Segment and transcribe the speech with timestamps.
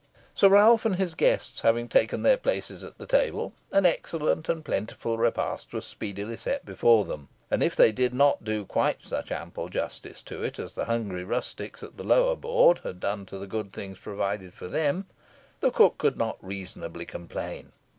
[0.33, 4.65] Sir Ralph and his guests having taken their places at the table, an excellent and
[4.65, 9.31] plentiful repast was speedily set before them, and if they did not do quite such
[9.31, 13.37] ample justice to it as the hungry rustics at the lower board had done to
[13.37, 15.05] the good things provided for them,
[15.59, 17.71] the cook could not reasonably complain.